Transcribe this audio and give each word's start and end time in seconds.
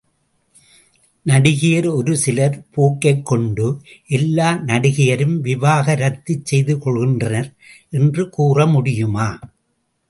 நடிகையர் 1.25 1.87
ஒரு 1.91 2.13
சிலர் 2.17 2.55
போக்கைக்கொண்டு 2.75 3.67
எல்லா 4.17 4.49
நடிகையரும் 4.65 5.37
விவாக 5.39 5.95
ரத்து 5.95 6.35
செய்து 6.43 6.75
கொள்கின்றனர் 6.77 7.49
என்று 7.89 8.25
கூற 8.29 8.65
முடியுமா. 8.65 9.29